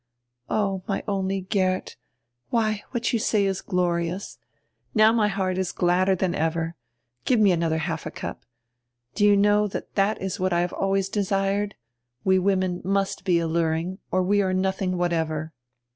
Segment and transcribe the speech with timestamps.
[0.49, 1.95] "Oh, my only Geert,
[2.49, 4.39] why, what you say is glorious.
[4.95, 6.73] Now my heart is gladder than ever—
[7.25, 8.43] Give me another half a cup—
[9.13, 11.75] Do you know that that is what I have always desired?
[12.23, 15.53] We women must he alluring, or we are nothing whatever."